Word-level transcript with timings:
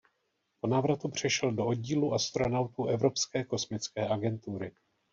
Po 0.61 0.67
návratu 0.67 1.09
přešel 1.09 1.51
do 1.51 1.65
oddílu 1.65 2.13
astronautů 2.13 2.85
Evropské 2.87 3.43
kosmické 3.43 4.07
agentury. 4.09 4.71